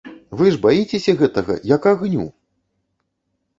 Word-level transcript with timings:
Вы 0.37 0.45
ж 0.55 0.59
баіцеся 0.63 1.11
гэтага, 1.19 1.53
як 1.75 1.81
агню! 1.93 2.25